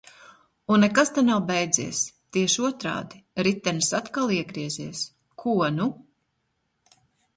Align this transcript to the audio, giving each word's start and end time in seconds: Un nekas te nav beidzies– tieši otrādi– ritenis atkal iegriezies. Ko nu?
Un 0.75 0.79
nekas 0.83 1.11
te 1.17 1.23
nav 1.25 1.43
beidzies– 1.51 1.99
tieši 2.37 2.65
otrādi– 2.69 3.21
ritenis 3.49 3.93
atkal 4.01 4.35
iegriezies. 4.39 5.05
Ko 5.45 5.55
nu? 5.79 5.91